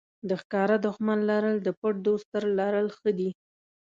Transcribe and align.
د 0.29 0.31
ښکاره 0.41 0.77
دښمن 0.85 1.19
لرل 1.31 1.55
د 1.63 1.69
پټ 1.79 1.95
دوست 2.07 2.25
تر 2.33 2.43
لرل 2.57 2.87
ښه 2.97 3.09
دي. 3.19 3.29